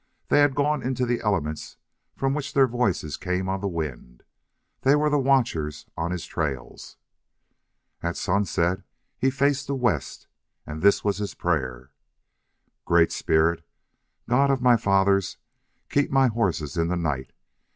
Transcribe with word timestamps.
They 0.29 0.39
had 0.39 0.55
gone 0.55 0.81
into 0.81 1.05
the 1.05 1.21
elements 1.21 1.77
from 2.15 2.33
which 2.33 2.55
their 2.55 2.65
voices 2.65 3.17
came 3.17 3.47
on 3.47 3.61
the 3.61 3.67
wind. 3.67 4.23
They 4.81 4.95
were 4.95 5.11
the 5.11 5.19
watchers 5.19 5.85
on 5.95 6.09
his 6.09 6.25
trails. 6.25 6.97
At 8.01 8.17
sunset 8.17 8.81
he 9.19 9.29
faced 9.29 9.67
the 9.67 9.75
west, 9.75 10.25
and 10.65 10.81
this 10.81 11.03
was 11.03 11.19
his 11.19 11.35
prayer: 11.35 11.91
Great 12.83 13.11
Spirit, 13.11 13.63
God 14.27 14.49
of 14.49 14.59
my 14.59 14.75
Fathers, 14.75 15.37
Keep 15.89 16.09
my 16.09 16.29
horses 16.29 16.77
in 16.77 16.87
the 16.87 16.97
night. 16.97 17.31